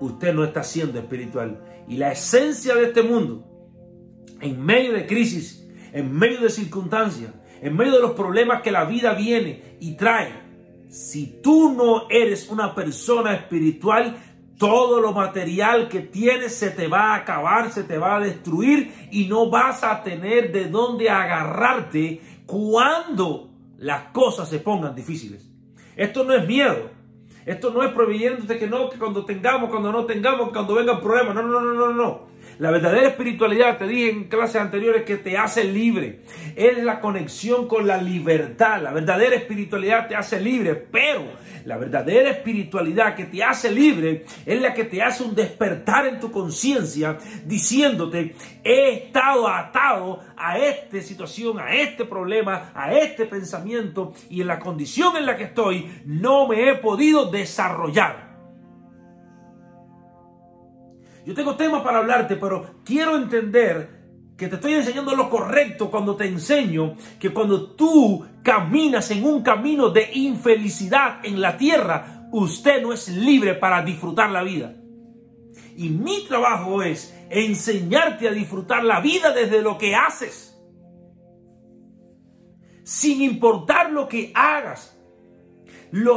usted 0.00 0.34
no 0.34 0.44
está 0.44 0.62
siendo 0.62 0.98
espiritual. 0.98 1.62
Y 1.88 1.96
la 1.96 2.12
esencia 2.12 2.74
de 2.74 2.84
este 2.84 3.02
mundo, 3.02 3.46
en 4.40 4.60
medio 4.64 4.92
de 4.92 5.06
crisis, 5.06 5.68
en 5.92 6.12
medio 6.12 6.40
de 6.40 6.50
circunstancias, 6.50 7.32
en 7.60 7.76
medio 7.76 7.92
de 7.92 8.00
los 8.00 8.12
problemas 8.12 8.62
que 8.62 8.70
la 8.70 8.84
vida 8.84 9.14
viene 9.14 9.76
y 9.80 9.92
trae, 9.92 10.32
si 10.88 11.40
tú 11.42 11.72
no 11.72 12.08
eres 12.10 12.48
una 12.48 12.74
persona 12.74 13.34
espiritual, 13.34 14.16
todo 14.58 15.00
lo 15.00 15.12
material 15.12 15.88
que 15.88 16.00
tienes 16.00 16.54
se 16.54 16.70
te 16.70 16.86
va 16.86 17.12
a 17.12 17.16
acabar, 17.16 17.72
se 17.72 17.84
te 17.84 17.96
va 17.96 18.16
a 18.16 18.20
destruir 18.20 19.08
y 19.10 19.26
no 19.26 19.48
vas 19.48 19.84
a 19.84 20.02
tener 20.02 20.52
de 20.52 20.68
dónde 20.68 21.08
agarrarte 21.08 22.20
cuando 22.44 23.50
las 23.78 24.10
cosas 24.10 24.48
se 24.48 24.58
pongan 24.58 24.94
difíciles. 24.94 25.50
Esto 25.96 26.24
no 26.24 26.34
es 26.34 26.46
miedo. 26.46 26.90
Esto 27.50 27.70
no 27.70 27.82
es 27.82 27.90
prohibiéndote 27.90 28.60
que 28.60 28.68
no, 28.68 28.88
que 28.88 28.96
cuando 28.96 29.24
tengamos, 29.24 29.70
cuando 29.70 29.90
no 29.90 30.06
tengamos, 30.06 30.50
cuando 30.50 30.76
vengan 30.76 31.00
problemas. 31.00 31.34
No, 31.34 31.42
no, 31.42 31.60
no, 31.60 31.74
no, 31.74 31.92
no. 31.92 32.28
La 32.60 32.70
verdadera 32.70 33.08
espiritualidad, 33.08 33.76
te 33.76 33.88
dije 33.88 34.08
en 34.08 34.28
clases 34.28 34.62
anteriores, 34.62 35.02
que 35.02 35.16
te 35.16 35.36
hace 35.36 35.64
libre. 35.64 36.20
Es 36.54 36.80
la 36.84 37.00
conexión 37.00 37.66
con 37.66 37.88
la 37.88 38.00
libertad. 38.00 38.80
La 38.80 38.92
verdadera 38.92 39.34
espiritualidad 39.34 40.06
te 40.06 40.14
hace 40.14 40.40
libre, 40.40 40.76
pero 40.76 41.24
la 41.64 41.76
verdadera 41.76 42.30
espiritualidad 42.30 43.14
que 43.14 43.24
te 43.24 43.42
hace 43.42 43.70
libre 43.70 44.24
es 44.46 44.60
la 44.60 44.74
que 44.74 44.84
te 44.84 45.02
hace 45.02 45.22
un 45.22 45.34
despertar 45.34 46.06
en 46.06 46.20
tu 46.20 46.30
conciencia 46.30 47.18
diciéndote, 47.44 48.34
he 48.64 48.90
estado 48.94 49.48
atado 49.48 50.20
a 50.36 50.58
esta 50.58 51.00
situación, 51.00 51.58
a 51.58 51.74
este 51.74 52.04
problema, 52.04 52.72
a 52.74 52.92
este 52.94 53.26
pensamiento 53.26 54.12
y 54.28 54.40
en 54.40 54.46
la 54.46 54.58
condición 54.58 55.16
en 55.16 55.26
la 55.26 55.36
que 55.36 55.44
estoy 55.44 56.02
no 56.04 56.48
me 56.48 56.68
he 56.68 56.74
podido 56.76 57.30
desarrollar. 57.30 58.30
Yo 61.26 61.34
tengo 61.34 61.54
temas 61.56 61.82
para 61.82 61.98
hablarte, 61.98 62.36
pero 62.36 62.80
quiero 62.84 63.16
entender 63.16 63.99
que 64.40 64.48
te 64.48 64.54
estoy 64.54 64.72
enseñando 64.72 65.14
lo 65.14 65.28
correcto 65.28 65.90
cuando 65.90 66.16
te 66.16 66.24
enseño 66.24 66.96
que 67.18 67.28
cuando 67.28 67.72
tú 67.72 68.24
caminas 68.42 69.10
en 69.10 69.22
un 69.22 69.42
camino 69.42 69.90
de 69.90 70.08
infelicidad 70.14 71.22
en 71.22 71.42
la 71.42 71.58
tierra, 71.58 72.26
usted 72.32 72.80
no 72.80 72.94
es 72.94 73.08
libre 73.08 73.52
para 73.52 73.82
disfrutar 73.82 74.30
la 74.30 74.42
vida. 74.42 74.74
Y 75.76 75.90
mi 75.90 76.24
trabajo 76.26 76.82
es 76.82 77.14
enseñarte 77.28 78.28
a 78.28 78.32
disfrutar 78.32 78.82
la 78.82 79.00
vida 79.00 79.30
desde 79.34 79.60
lo 79.60 79.76
que 79.76 79.94
haces. 79.94 80.58
Sin 82.82 83.20
importar 83.20 83.92
lo 83.92 84.08
que 84.08 84.32
hagas, 84.34 84.98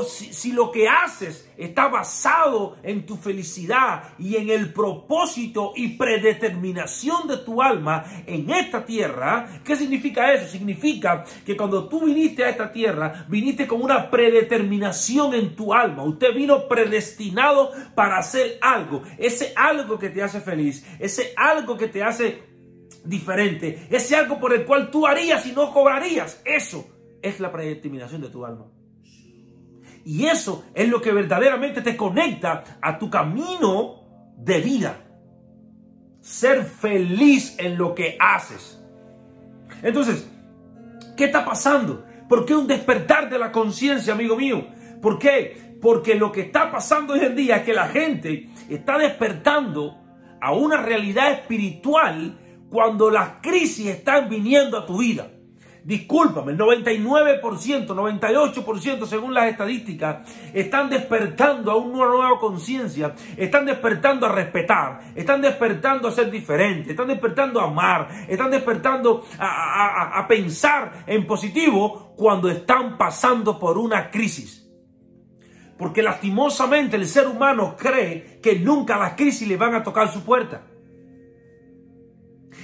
si, 0.03 0.51
lo 0.51 0.71
que 0.71 0.87
haces 0.87 1.49
está 1.57 1.87
basado 1.87 2.77
en 2.83 3.05
tu 3.05 3.15
felicidad 3.15 4.13
y 4.19 4.35
en 4.35 4.49
el 4.49 4.71
propósito 4.71 5.73
y 5.75 5.97
predeterminación 5.97 7.27
de 7.27 7.37
tu 7.37 7.61
alma 7.61 8.03
en 8.27 8.49
esta 8.51 8.85
tierra, 8.85 9.61
¿qué 9.63 9.75
significa 9.75 10.33
eso? 10.33 10.47
Significa 10.47 11.23
que 11.45 11.57
cuando 11.57 11.87
tú 11.87 12.05
viniste 12.05 12.43
a 12.43 12.49
esta 12.49 12.71
tierra, 12.71 13.25
viniste 13.27 13.67
con 13.67 13.81
una 13.81 14.09
predeterminación 14.09 15.33
en 15.33 15.55
tu 15.55 15.73
alma. 15.73 16.03
Usted 16.03 16.33
vino 16.35 16.67
predestinado 16.67 17.71
para 17.95 18.19
hacer 18.19 18.57
algo. 18.61 19.01
Ese 19.17 19.53
algo 19.55 19.97
que 19.97 20.09
te 20.09 20.21
hace 20.21 20.39
feliz, 20.39 20.85
ese 20.99 21.33
algo 21.35 21.77
que 21.77 21.87
te 21.87 22.03
hace 22.03 22.43
diferente, 23.03 23.87
ese 23.89 24.15
algo 24.15 24.39
por 24.39 24.53
el 24.53 24.65
cual 24.65 24.91
tú 24.91 25.07
harías 25.07 25.45
y 25.47 25.51
no 25.51 25.73
cobrarías. 25.73 26.41
Eso 26.45 26.87
es 27.21 27.39
la 27.39 27.51
predeterminación 27.51 28.21
de 28.21 28.29
tu 28.29 28.45
alma. 28.45 28.67
Y 30.05 30.25
eso 30.25 30.65
es 30.73 30.89
lo 30.89 31.01
que 31.01 31.11
verdaderamente 31.11 31.81
te 31.81 31.95
conecta 31.95 32.63
a 32.81 32.97
tu 32.97 33.09
camino 33.09 34.03
de 34.37 34.59
vida. 34.59 34.97
Ser 36.19 36.63
feliz 36.63 37.55
en 37.57 37.77
lo 37.77 37.95
que 37.95 38.17
haces. 38.19 38.81
Entonces, 39.81 40.29
¿qué 41.15 41.25
está 41.25 41.45
pasando? 41.45 42.05
¿Por 42.27 42.45
qué 42.45 42.55
un 42.55 42.67
despertar 42.67 43.29
de 43.29 43.39
la 43.39 43.51
conciencia, 43.51 44.13
amigo 44.13 44.35
mío? 44.35 44.67
¿Por 45.01 45.19
qué? 45.19 45.77
Porque 45.81 46.15
lo 46.15 46.31
que 46.31 46.41
está 46.41 46.71
pasando 46.71 47.13
hoy 47.13 47.21
en 47.21 47.35
día 47.35 47.57
es 47.57 47.63
que 47.63 47.73
la 47.73 47.87
gente 47.87 48.49
está 48.69 48.97
despertando 48.97 49.97
a 50.41 50.53
una 50.53 50.77
realidad 50.77 51.31
espiritual 51.31 52.39
cuando 52.69 53.09
las 53.09 53.41
crisis 53.41 53.87
están 53.87 54.29
viniendo 54.29 54.77
a 54.77 54.85
tu 54.85 54.97
vida 54.97 55.29
discúlpame, 55.83 56.53
el 56.53 56.57
99%, 56.57 57.41
98% 57.87 59.05
según 59.05 59.33
las 59.33 59.47
estadísticas, 59.47 60.29
están 60.53 60.89
despertando 60.89 61.71
a 61.71 61.75
una 61.75 62.05
nueva 62.05 62.39
conciencia, 62.39 63.13
están 63.35 63.65
despertando 63.65 64.25
a 64.25 64.31
respetar, 64.31 64.99
están 65.15 65.41
despertando 65.41 66.07
a 66.07 66.11
ser 66.11 66.31
diferentes, 66.31 66.91
están 66.91 67.07
despertando 67.07 67.59
a 67.59 67.65
amar, 67.65 68.07
están 68.27 68.51
despertando 68.51 69.25
a, 69.37 70.19
a 70.19 70.27
pensar 70.27 71.03
en 71.05 71.27
positivo 71.27 72.13
cuando 72.15 72.49
están 72.49 72.97
pasando 72.97 73.59
por 73.59 73.77
una 73.77 74.09
crisis. 74.09 74.61
Porque 75.77 76.01
lastimosamente 76.01 76.95
el 76.95 77.07
ser 77.07 77.27
humano 77.27 77.75
cree 77.77 78.39
que 78.41 78.57
nunca 78.59 78.97
las 78.97 79.13
crisis 79.13 79.47
le 79.47 79.57
van 79.57 79.75
a 79.75 79.83
tocar 79.83 80.11
su 80.11 80.23
puerta. 80.23 80.61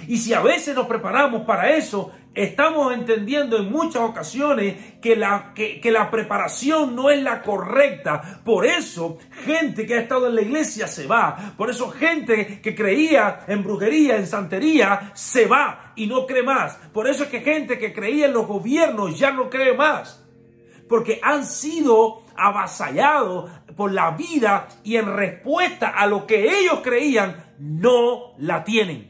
Y 0.10 0.18
si 0.18 0.34
a 0.34 0.42
veces 0.42 0.74
nos 0.74 0.88
preparamos 0.88 1.44
para 1.44 1.76
eso, 1.76 2.12
estamos 2.34 2.92
entendiendo 2.96 3.58
en 3.58 3.72
muchas 3.72 4.02
ocasiones 4.02 4.96
que 5.00 5.16
la, 5.16 5.54
que, 5.54 5.80
la 5.92 6.10
preparación 6.10 6.96
no 6.96 7.12
es 7.12 7.22
la 7.22 7.44
correcta. 7.44 8.42
Por 8.44 8.66
eso, 8.66 9.20
gente 9.46 9.86
que 9.86 9.94
ha 9.94 10.00
estado 10.00 10.26
en 10.26 10.34
la 10.34 10.42
iglesia 10.42 10.88
se 10.88 11.06
va. 11.06 11.54
Por 11.56 11.70
eso, 11.70 11.92
gente 11.92 12.60
que 12.60 12.74
creía 12.74 13.42
en 13.48 13.64
brujería, 13.64 14.16
en 14.16 14.26
santería, 14.26 15.12
se 15.14 15.46
va 15.46 15.94
y 15.96 16.08
no 16.08 16.26
cree 16.26 16.42
más. 16.42 16.78
Por 16.92 17.08
eso 17.08 17.26
es 17.26 17.30
que 17.30 17.42
gente 17.42 17.78
que 17.78 17.94
creía 17.94 18.26
en 18.26 18.34
los 18.34 18.48
gobiernos 18.48 19.20
ya 19.20 19.30
no 19.30 19.48
cree 19.48 19.76
más. 19.76 20.26
Porque 20.88 21.20
han 21.22 21.46
sido 21.46 22.24
avasallados 22.36 23.52
por 23.78 23.92
la 23.92 24.10
vida 24.10 24.70
y 24.84 24.96
en 24.96 25.06
respuesta 25.06 25.90
a 25.90 26.08
lo 26.08 26.26
que 26.26 26.46
ellos 26.62 26.80
creían, 26.82 27.54
no 27.60 28.34
la 28.40 28.64
tienen. 28.64 29.09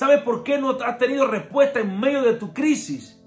¿Sabes 0.00 0.22
por 0.22 0.42
qué 0.42 0.56
no 0.56 0.70
has 0.82 0.96
tenido 0.96 1.26
respuesta 1.26 1.78
en 1.78 2.00
medio 2.00 2.22
de 2.22 2.32
tu 2.32 2.54
crisis? 2.54 3.22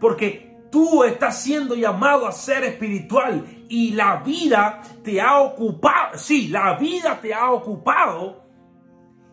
Porque 0.00 0.58
tú 0.68 1.04
estás 1.04 1.40
siendo 1.40 1.76
llamado 1.76 2.26
a 2.26 2.32
ser 2.32 2.64
espiritual 2.64 3.46
y 3.68 3.92
la 3.92 4.16
vida 4.16 4.82
te 5.04 5.20
ha 5.20 5.38
ocupado. 5.38 6.18
Sí, 6.18 6.48
la 6.48 6.74
vida 6.74 7.20
te 7.20 7.32
ha 7.32 7.52
ocupado 7.52 8.44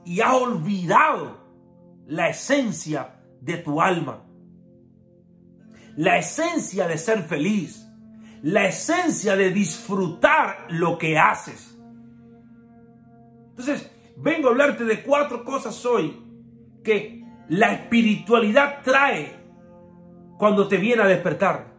y 0.05 0.21
ha 0.21 0.35
olvidado 0.35 1.39
la 2.05 2.29
esencia 2.29 3.21
de 3.41 3.57
tu 3.57 3.81
alma. 3.81 4.21
La 5.95 6.19
esencia 6.19 6.87
de 6.87 6.99
ser 6.99 7.23
feliz. 7.23 7.87
La 8.43 8.67
esencia 8.67 9.35
de 9.35 9.49
disfrutar 9.49 10.67
lo 10.69 10.99
que 10.99 11.17
haces. 11.17 11.75
Entonces, 13.49 13.89
vengo 14.15 14.49
a 14.49 14.51
hablarte 14.51 14.83
de 14.83 15.01
cuatro 15.01 15.43
cosas 15.43 15.83
hoy 15.83 16.26
que 16.87 17.21
la 17.49 17.73
espiritualidad 17.73 18.81
trae 18.81 19.35
cuando 20.37 20.69
te 20.69 20.77
viene 20.77 21.01
a 21.01 21.07
despertar. 21.07 21.73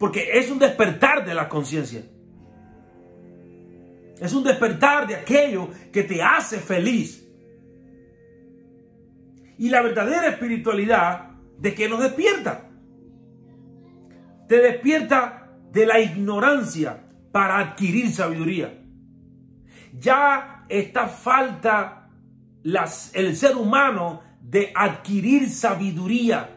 Porque 0.00 0.30
es 0.32 0.50
un 0.50 0.58
despertar 0.58 1.24
de 1.24 1.32
la 1.32 1.48
conciencia. 1.48 2.02
Es 4.18 4.32
un 4.34 4.42
despertar 4.42 5.06
de 5.06 5.14
aquello 5.14 5.68
que 5.92 6.02
te 6.02 6.20
hace 6.20 6.58
feliz. 6.58 7.24
Y 9.58 9.68
la 9.68 9.80
verdadera 9.80 10.26
espiritualidad 10.26 11.30
de 11.58 11.72
que 11.72 11.88
nos 11.88 12.00
despierta. 12.00 12.68
Te 14.48 14.60
despierta 14.60 15.52
de 15.70 15.86
la 15.86 16.00
ignorancia 16.00 17.00
para 17.30 17.58
adquirir 17.58 18.10
sabiduría. 18.12 18.76
Ya 19.92 20.64
está 20.68 21.06
falta 21.06 22.05
el 23.14 23.36
ser 23.36 23.56
humano 23.56 24.22
de 24.40 24.72
adquirir 24.74 25.48
sabiduría. 25.48 26.56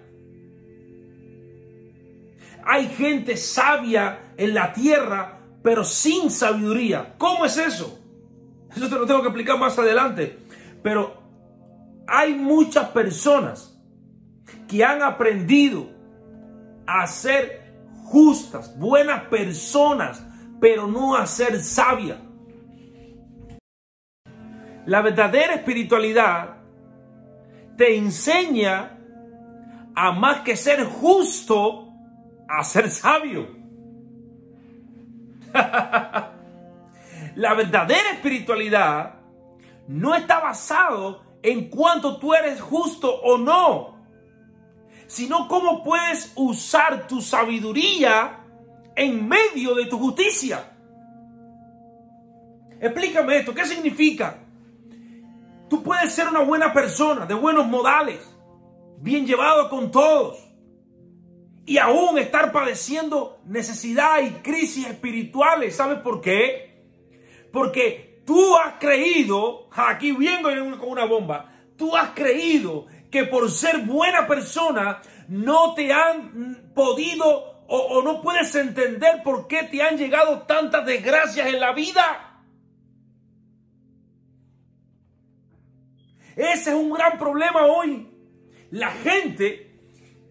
hay 2.72 2.88
gente 2.90 3.36
sabia 3.36 4.34
en 4.38 4.54
la 4.54 4.72
tierra, 4.72 5.40
pero 5.64 5.84
sin 5.84 6.30
sabiduría. 6.30 7.16
¿Cómo 7.18 7.46
es 7.46 7.58
eso? 7.58 8.00
Eso 8.76 8.88
te 8.88 8.94
lo 8.94 9.08
tengo 9.08 9.22
que 9.22 9.30
explicar 9.30 9.58
más 9.58 9.80
adelante. 9.80 10.38
Pero 10.84 11.20
hay 12.08 12.36
muchas 12.36 12.90
personas 12.90 13.76
que 14.68 14.86
han 14.86 15.02
aprendido 15.02 15.90
a 16.86 17.08
ser 17.08 17.74
justas, 18.04 18.78
buenas 18.78 19.24
personas, 19.24 20.24
pero 20.62 20.86
no 20.86 21.16
a 21.16 21.26
ser 21.26 21.64
sabias. 21.64 22.20
La 24.90 25.02
verdadera 25.04 25.54
espiritualidad 25.54 26.58
te 27.78 27.96
enseña 27.96 28.98
a 29.94 30.12
más 30.14 30.40
que 30.40 30.56
ser 30.56 30.84
justo, 30.84 31.94
a 32.48 32.64
ser 32.64 32.90
sabio. 32.90 33.56
La 37.36 37.54
verdadera 37.54 38.14
espiritualidad 38.14 39.20
no 39.88 40.16
está 40.16 40.40
basado 40.40 41.22
en 41.44 41.70
cuánto 41.70 42.18
tú 42.18 42.34
eres 42.34 42.60
justo 42.60 43.14
o 43.14 43.38
no, 43.38 44.04
sino 45.06 45.48
cómo 45.48 45.84
puedes 45.84 46.34
usar 46.36 47.06
tu 47.06 47.22
sabiduría 47.22 48.40
en 48.96 49.28
medio 49.28 49.76
de 49.76 49.86
tu 49.86 50.00
justicia. 50.00 50.76
Explícame 52.82 53.38
esto, 53.38 53.54
¿qué 53.54 53.66
significa? 53.66 54.49
Tú 55.70 55.84
puedes 55.84 56.14
ser 56.14 56.28
una 56.28 56.42
buena 56.42 56.74
persona, 56.74 57.26
de 57.26 57.34
buenos 57.34 57.68
modales, 57.68 58.20
bien 58.98 59.26
llevado 59.26 59.70
con 59.70 59.92
todos, 59.92 60.38
y 61.66 61.78
aún 61.78 62.18
estar 62.18 62.52
padeciendo 62.52 63.40
necesidad 63.46 64.22
y 64.22 64.32
crisis 64.42 64.88
espirituales. 64.88 65.76
¿Sabes 65.76 66.00
por 66.00 66.20
qué? 66.20 66.84
Porque 67.54 68.24
tú 68.26 68.58
has 68.58 68.80
creído, 68.80 69.70
aquí 69.72 70.12
viendo 70.12 70.50
con 70.80 70.90
una 70.90 71.06
bomba, 71.06 71.54
tú 71.78 71.96
has 71.96 72.10
creído 72.10 72.88
que 73.12 73.26
por 73.26 73.52
ser 73.52 73.80
buena 73.86 74.28
persona 74.28 75.02
no 75.28 75.76
te 75.76 75.94
han 75.94 76.72
podido 76.74 77.50
o, 77.72 78.02
no 78.02 78.22
puedes 78.22 78.56
entender 78.56 79.22
por 79.24 79.48
qué 79.48 79.64
te 79.64 79.84
han 79.84 79.96
llegado 79.96 80.42
tantas 80.42 80.86
desgracias 80.86 81.48
en 81.48 81.60
la 81.60 81.72
vida. 81.72 82.29
Ese 86.40 86.70
es 86.70 86.76
un 86.76 86.90
gran 86.90 87.18
problema 87.18 87.66
hoy. 87.66 88.08
La 88.72 88.92
gente 88.92 89.70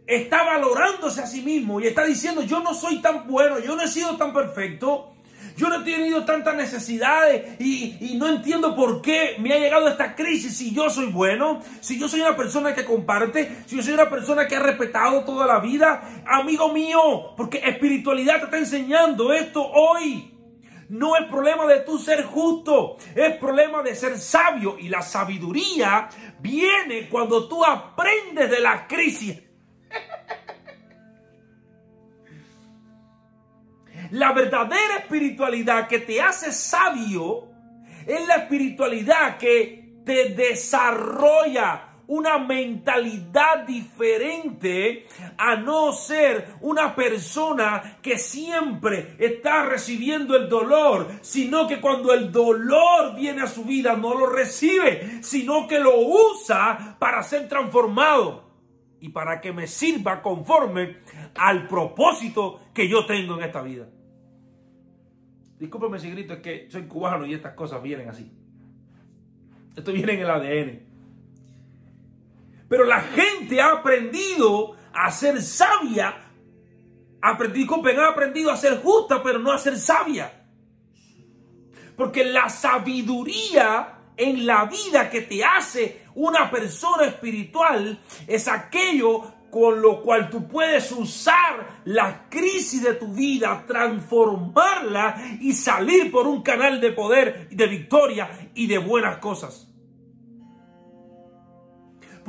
está 0.07 0.43
valorándose 0.43 1.21
a 1.21 1.27
sí 1.27 1.43
mismo 1.43 1.81
y 1.81 1.87
está 1.87 2.07
diciendo, 2.07 2.41
yo 2.43 2.61
no 2.61 2.73
soy 2.73 3.03
tan 3.03 3.29
bueno, 3.29 3.59
yo 3.59 3.77
no 3.77 3.83
he 3.83 3.89
sido 3.89 4.17
tan 4.17 4.33
perfecto, 4.33 5.13
yo 5.55 5.69
no 5.69 5.83
he 5.83 5.85
tenido 5.85 6.25
tantas 6.25 6.57
necesidades 6.57 7.61
y, 7.61 8.17
no 8.19 8.27
entiendo 8.27 8.75
por 8.75 9.03
qué 9.03 9.37
me 9.39 9.53
ha 9.53 9.59
llegado 9.59 9.87
esta 9.87 10.17
crisis 10.17 10.57
si 10.57 10.75
yo 10.75 10.89
soy 10.89 11.13
bueno, 11.13 11.61
si 11.81 11.99
yo 11.99 12.09
soy 12.09 12.23
una 12.23 12.35
persona 12.35 12.75
que 12.75 12.87
comparte, 12.87 13.65
si 13.67 13.77
yo 13.77 13.83
soy 13.83 13.93
una 13.93 14.09
persona 14.09 14.49
que 14.49 14.57
ha 14.57 14.61
respetado 14.61 15.25
toda 15.25 15.47
la 15.47 15.61
vida. 15.61 16.23
Amigo 16.27 16.73
mío, 16.73 17.35
porque 17.37 17.59
espiritualidad 17.59 18.39
te 18.39 18.45
está 18.47 18.59
enseñando 18.59 19.35
esto 19.35 19.63
hoy. 19.63 20.38
No 20.89 21.17
es 21.17 21.27
problema 21.27 21.67
de 21.67 21.81
tú 21.81 21.99
ser 21.99 22.25
justo, 22.25 22.97
es 23.15 23.37
problema 23.37 23.83
de 23.83 23.95
ser 23.95 24.19
sabio. 24.19 24.79
Y 24.79 24.89
la 24.89 25.03
sabiduría 25.03 26.09
viene 26.41 27.09
cuando 27.09 27.47
tú 27.49 27.65
aprendes 27.65 28.51
de 28.51 28.61
la 28.61 28.87
crisis. 28.87 29.43
La 34.13 34.33
verdadera 34.33 34.97
espiritualidad 34.99 35.87
que 35.87 35.99
te 35.99 36.23
hace 36.23 36.53
sabio 36.53 37.51
es 38.07 38.27
la 38.27 38.37
espiritualidad 38.37 39.37
que 39.37 40.01
te 40.07 40.31
desarrolla 40.31 41.88
una 42.09 42.39
mentalidad 42.39 43.67
diferente 43.67 45.07
a 45.37 45.57
no 45.57 45.93
ser 45.93 46.55
una 46.63 46.95
persona 46.95 47.99
que 48.03 48.19
siempre 48.19 49.15
está 49.19 49.67
recibiendo 49.67 50.35
el 50.35 50.49
dolor, 50.49 51.07
sino 51.21 51.69
que 51.69 51.81
cuando 51.81 52.13
el 52.15 52.33
dolor 52.33 53.15
viene 53.15 53.43
a 53.43 53.47
su 53.47 53.65
vida 53.65 53.95
no 53.95 54.15
lo 54.15 54.27
recibe, 54.27 55.23
sino 55.23 55.69
que 55.69 55.79
lo 55.79 56.01
usa 56.01 56.97
para 56.99 57.23
ser 57.23 57.47
transformado 57.47 58.49
y 59.01 59.11
para 59.11 59.41
que 59.41 59.53
me 59.53 59.67
sirva 59.67 60.23
conforme 60.23 60.97
al 61.35 61.69
propósito 61.69 62.61
que 62.73 62.89
yo 62.89 63.05
tengo 63.05 63.37
en 63.37 63.45
esta 63.45 63.61
vida. 63.61 63.87
Discúlpeme 65.59 65.99
si 65.99 66.11
grito, 66.11 66.35
es 66.35 66.41
que 66.41 66.71
soy 66.71 66.87
cubano 66.87 67.27
y 67.27 67.35
estas 67.35 67.53
cosas 67.53 67.83
vienen 67.83 68.09
así. 68.09 68.33
Esto 69.77 69.93
viene 69.93 70.15
en 70.15 70.21
el 70.21 70.31
ADN. 70.31 70.88
Pero 72.69 72.85
la 72.85 73.01
gente 73.01 73.61
ha 73.61 73.73
aprendido 73.73 74.77
a 74.93 75.11
ser 75.11 75.43
sabia. 75.43 76.25
Disculpen, 77.53 77.99
ha 77.99 78.09
aprendido 78.09 78.51
a 78.51 78.57
ser 78.57 78.81
justa, 78.83 79.23
pero 79.23 79.39
no 79.39 79.53
a 79.53 79.59
ser 79.59 79.79
sabia. 79.79 80.47
Porque 81.97 82.25
la 82.25 82.49
sabiduría 82.49 83.99
en 84.17 84.47
la 84.47 84.67
vida 84.67 85.09
que 85.11 85.23
te 85.23 85.45
hace 85.45 86.03
una 86.15 86.51
persona 86.51 87.07
espiritual 87.07 87.99
es 88.27 88.49
aquello 88.49 89.33
con 89.51 89.81
lo 89.81 90.03
cual 90.03 90.29
tú 90.29 90.47
puedes 90.47 90.93
usar 90.93 91.81
la 91.87 92.29
crisis 92.29 92.83
de 92.83 92.95
tu 92.95 93.09
vida, 93.09 93.65
transformarla 93.67 95.39
y 95.41 95.53
salir 95.55 96.11
por 96.11 96.27
un 96.27 96.43
canal 96.43 96.81
de 96.81 96.93
poder, 96.93 97.49
de 97.49 97.67
victoria 97.67 98.51
y 98.55 98.67
de 98.67 98.79
buenas 98.79 99.19
cosas. 99.19 99.68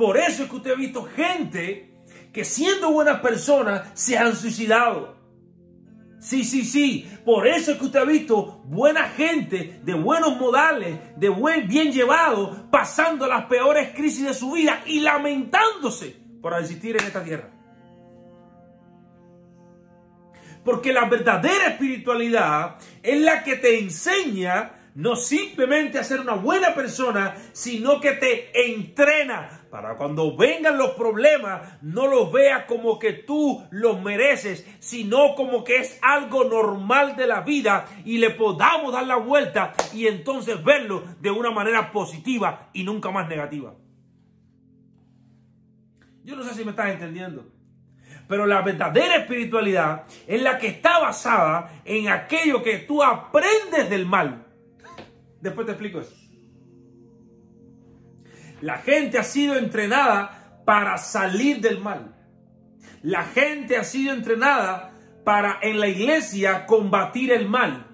Por 0.00 0.16
eso 0.16 0.44
es 0.44 0.48
que 0.48 0.56
usted 0.56 0.70
ha 0.70 0.76
visto 0.76 1.04
gente 1.14 1.92
que 2.32 2.42
siendo 2.42 2.90
buenas 2.90 3.20
personas 3.20 3.90
se 3.92 4.16
han 4.16 4.34
suicidado. 4.34 5.14
Sí, 6.18 6.42
sí, 6.42 6.64
sí. 6.64 7.06
Por 7.22 7.46
eso 7.46 7.72
es 7.72 7.78
que 7.78 7.84
usted 7.84 8.00
ha 8.00 8.04
visto 8.04 8.62
buena 8.64 9.10
gente 9.10 9.78
de 9.84 9.92
buenos 9.92 10.38
modales, 10.38 10.98
de 11.18 11.28
buen, 11.28 11.68
bien 11.68 11.92
llevado, 11.92 12.70
pasando 12.70 13.26
las 13.26 13.44
peores 13.44 13.90
crisis 13.94 14.24
de 14.24 14.32
su 14.32 14.52
vida 14.52 14.82
y 14.86 15.00
lamentándose 15.00 16.16
por 16.40 16.58
existir 16.58 16.96
en 16.98 17.06
esta 17.06 17.22
tierra. 17.22 17.50
Porque 20.64 20.94
la 20.94 21.04
verdadera 21.10 21.66
espiritualidad 21.66 22.78
es 23.02 23.20
la 23.20 23.44
que 23.44 23.56
te 23.56 23.78
enseña 23.78 24.79
no 25.00 25.16
simplemente 25.16 25.98
a 25.98 26.04
ser 26.04 26.20
una 26.20 26.34
buena 26.34 26.74
persona, 26.74 27.34
sino 27.52 28.00
que 28.00 28.12
te 28.12 28.70
entrena 28.70 29.62
para 29.70 29.96
cuando 29.96 30.36
vengan 30.36 30.76
los 30.76 30.90
problemas, 30.90 31.80
no 31.80 32.06
los 32.06 32.30
veas 32.30 32.64
como 32.66 32.98
que 32.98 33.14
tú 33.14 33.64
los 33.70 34.02
mereces, 34.02 34.66
sino 34.78 35.34
como 35.36 35.64
que 35.64 35.78
es 35.78 35.98
algo 36.02 36.44
normal 36.44 37.16
de 37.16 37.26
la 37.26 37.40
vida 37.40 37.86
y 38.04 38.18
le 38.18 38.30
podamos 38.30 38.92
dar 38.92 39.06
la 39.06 39.16
vuelta 39.16 39.72
y 39.94 40.06
entonces 40.06 40.62
verlo 40.62 41.02
de 41.20 41.30
una 41.30 41.50
manera 41.50 41.92
positiva 41.92 42.68
y 42.74 42.84
nunca 42.84 43.10
más 43.10 43.26
negativa. 43.26 43.74
Yo 46.24 46.36
no 46.36 46.42
sé 46.42 46.54
si 46.54 46.62
me 46.62 46.72
estás 46.72 46.90
entendiendo. 46.90 47.46
Pero 48.28 48.46
la 48.46 48.60
verdadera 48.60 49.16
espiritualidad 49.16 50.04
es 50.26 50.40
la 50.42 50.58
que 50.58 50.68
está 50.68 51.00
basada 51.00 51.80
en 51.84 52.08
aquello 52.08 52.62
que 52.62 52.78
tú 52.78 53.02
aprendes 53.02 53.88
del 53.88 54.06
mal. 54.06 54.46
Después 55.40 55.66
te 55.66 55.72
explico 55.72 56.00
eso. 56.00 56.14
La 58.60 58.78
gente 58.78 59.18
ha 59.18 59.24
sido 59.24 59.56
entrenada 59.56 60.62
para 60.66 60.98
salir 60.98 61.60
del 61.60 61.80
mal. 61.80 62.14
La 63.02 63.24
gente 63.24 63.76
ha 63.76 63.84
sido 63.84 64.12
entrenada 64.12 64.92
para 65.24 65.58
en 65.62 65.80
la 65.80 65.88
iglesia 65.88 66.66
combatir 66.66 67.32
el 67.32 67.48
mal. 67.48 67.86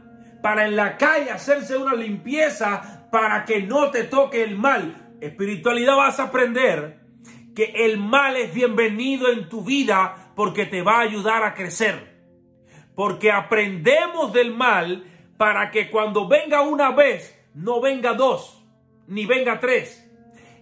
Para 0.43 0.67
en 0.67 0.77
la 0.77 0.97
calle 0.97 1.31
hacerse 1.31 1.77
una 1.77 1.95
limpieza 1.95 3.09
para 3.11 3.45
que 3.45 3.63
no 3.63 3.91
te 3.91 4.05
toque 4.05 4.43
el 4.43 4.57
mal. 4.57 5.17
Espiritualidad 5.21 5.97
vas 5.97 6.19
a 6.19 6.25
aprender 6.25 7.01
que 7.55 7.87
el 7.87 7.99
mal 7.99 8.37
es 8.37 8.53
bienvenido 8.53 9.31
en 9.31 9.49
tu 9.49 9.65
vida 9.65 10.33
porque 10.35 10.67
te 10.67 10.83
va 10.83 10.99
a 10.99 11.03
ayudar 11.03 11.45
a 11.45 11.55
crecer. 11.55 12.17
Porque 12.95 13.31
aprendemos 13.31 14.33
del 14.33 14.55
mal 14.55 15.05
para 15.39 15.71
que 15.71 15.91
cuando 15.91 16.29
venga 16.29 16.63
una 16.63 16.91
vez, 16.91 17.36
no 17.57 17.81
venga 17.81 18.15
dos, 18.15 18.65
ni 19.09 19.27
venga 19.27 19.59
tres 19.59 20.07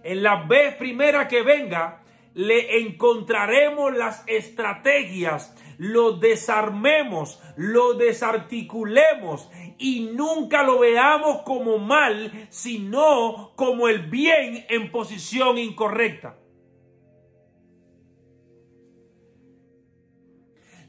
en 0.05 0.21
la 0.21 0.43
vez 0.43 0.75
primera 0.75 1.27
que 1.27 1.41
venga, 1.41 2.03
le 2.35 2.79
encontraremos 2.81 3.91
las 3.97 4.23
estrategias, 4.27 5.55
lo 5.79 6.11
desarmemos, 6.11 7.41
lo 7.57 7.95
desarticulemos 7.95 9.49
y 9.79 10.11
nunca 10.15 10.61
lo 10.61 10.77
veamos 10.79 11.41
como 11.41 11.79
mal, 11.79 12.47
sino 12.49 13.53
como 13.55 13.87
el 13.87 14.03
bien 14.03 14.63
en 14.69 14.91
posición 14.91 15.57
incorrecta. 15.57 16.37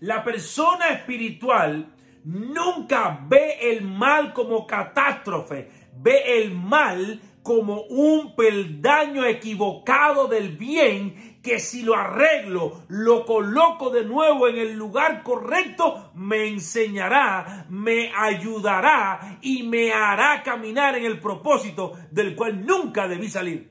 La 0.01 0.23
persona 0.23 0.91
espiritual 0.91 1.95
nunca 2.25 3.25
ve 3.27 3.71
el 3.71 3.81
mal 3.81 4.35
como 4.35 4.67
catástrofe, 4.67 5.71
ve 5.99 6.39
el 6.39 6.55
mal 6.55 7.21
como 7.43 7.83
un 7.83 8.35
peldaño 8.35 9.25
equivocado 9.25 10.27
del 10.27 10.57
bien 10.57 11.37
que 11.43 11.61
si 11.61 11.83
lo 11.83 11.95
arreglo, 11.95 12.83
lo 12.89 13.25
coloco 13.25 13.91
de 13.91 14.05
nuevo 14.05 14.49
en 14.49 14.59
el 14.59 14.73
lugar 14.73 15.23
correcto, 15.23 16.11
me 16.17 16.49
enseñará, 16.49 17.67
me 17.71 18.11
ayudará 18.17 19.39
y 19.43 19.63
me 19.63 19.93
hará 19.93 20.43
caminar 20.43 20.97
en 20.97 21.05
el 21.05 21.21
propósito 21.21 21.93
del 22.11 22.35
cual 22.35 22.67
nunca 22.67 23.07
debí 23.07 23.29
salir. 23.29 23.71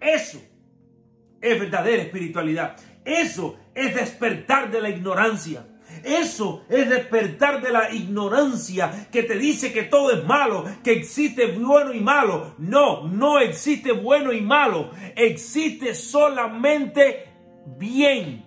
Eso 0.00 0.40
es 1.40 1.60
verdadera 1.60 2.02
espiritualidad. 2.04 2.76
Eso 3.04 3.58
es 3.74 3.94
despertar 3.94 4.70
de 4.70 4.80
la 4.80 4.88
ignorancia. 4.88 5.66
Eso 6.04 6.64
es 6.68 6.88
despertar 6.88 7.62
de 7.62 7.70
la 7.70 7.92
ignorancia 7.92 9.08
que 9.10 9.22
te 9.22 9.36
dice 9.36 9.72
que 9.72 9.84
todo 9.84 10.12
es 10.12 10.24
malo, 10.24 10.64
que 10.82 10.92
existe 10.92 11.46
bueno 11.46 11.92
y 11.92 12.00
malo. 12.00 12.54
No, 12.58 13.06
no 13.06 13.38
existe 13.38 13.92
bueno 13.92 14.32
y 14.32 14.40
malo. 14.40 14.90
Existe 15.16 15.94
solamente 15.94 17.28
bien. 17.78 18.44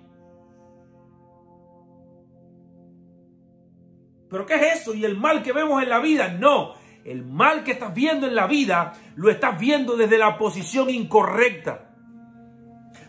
¿Pero 4.30 4.46
qué 4.46 4.56
es 4.56 4.82
eso? 4.82 4.94
¿Y 4.94 5.04
el 5.04 5.18
mal 5.18 5.44
que 5.44 5.52
vemos 5.52 5.84
en 5.84 5.90
la 5.90 6.00
vida? 6.00 6.30
No. 6.30 6.74
El 7.04 7.26
mal 7.26 7.64
que 7.64 7.72
estás 7.72 7.94
viendo 7.94 8.28
en 8.28 8.36
la 8.36 8.48
vida 8.48 8.94
lo 9.16 9.30
estás 9.30 9.60
viendo 9.60 9.98
desde 9.98 10.18
la 10.18 10.38
posición 10.38 10.90
incorrecta. 10.90 11.91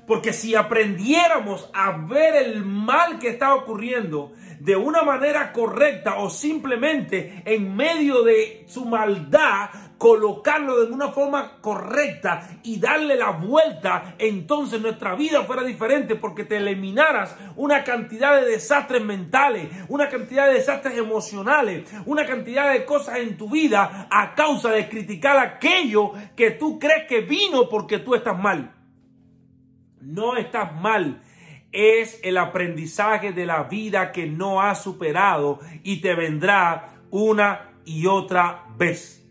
Porque 0.06 0.32
si 0.32 0.54
aprendiéramos 0.54 1.70
a 1.72 1.92
ver 1.92 2.34
el 2.34 2.64
mal 2.64 3.18
que 3.18 3.28
está 3.28 3.54
ocurriendo 3.54 4.32
de 4.58 4.76
una 4.76 5.02
manera 5.02 5.52
correcta 5.52 6.18
o 6.18 6.30
simplemente 6.30 7.42
en 7.44 7.74
medio 7.74 8.22
de 8.22 8.64
su 8.68 8.84
maldad, 8.84 9.70
colocarlo 9.98 10.84
de 10.84 10.92
una 10.92 11.08
forma 11.08 11.60
correcta 11.60 12.48
y 12.64 12.80
darle 12.80 13.16
la 13.16 13.30
vuelta, 13.30 14.14
entonces 14.18 14.80
nuestra 14.80 15.14
vida 15.14 15.44
fuera 15.44 15.62
diferente 15.62 16.16
porque 16.16 16.44
te 16.44 16.56
eliminaras 16.56 17.36
una 17.54 17.84
cantidad 17.84 18.40
de 18.40 18.50
desastres 18.50 19.04
mentales, 19.04 19.68
una 19.88 20.08
cantidad 20.08 20.48
de 20.48 20.54
desastres 20.54 20.98
emocionales, 20.98 21.88
una 22.06 22.26
cantidad 22.26 22.72
de 22.72 22.84
cosas 22.84 23.18
en 23.18 23.36
tu 23.36 23.48
vida 23.48 24.08
a 24.10 24.34
causa 24.34 24.70
de 24.70 24.88
criticar 24.88 25.38
aquello 25.38 26.12
que 26.36 26.52
tú 26.52 26.78
crees 26.80 27.06
que 27.08 27.20
vino 27.20 27.68
porque 27.68 27.98
tú 27.98 28.16
estás 28.16 28.36
mal 28.36 28.81
no 30.02 30.36
estás 30.36 30.74
mal. 30.74 31.22
Es 31.72 32.20
el 32.22 32.36
aprendizaje 32.36 33.32
de 33.32 33.46
la 33.46 33.64
vida 33.64 34.12
que 34.12 34.26
no 34.26 34.60
has 34.60 34.82
superado 34.82 35.60
y 35.82 36.00
te 36.00 36.14
vendrá 36.14 37.00
una 37.10 37.72
y 37.84 38.06
otra 38.06 38.66
vez. 38.76 39.21